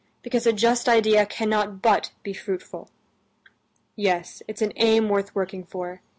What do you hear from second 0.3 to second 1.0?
a just